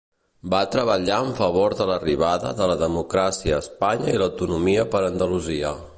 Va 0.53 0.59
treballar 0.75 1.17
en 1.25 1.29
favor 1.41 1.75
de 1.81 1.87
l'arribada 1.91 2.55
de 2.61 2.71
la 2.73 2.79
democràcia 2.85 3.55
a 3.59 3.63
Espanya 3.67 4.11
i 4.15 4.19
l'autonomia 4.23 4.91
per 4.97 5.07
Andalusia. 5.13 5.77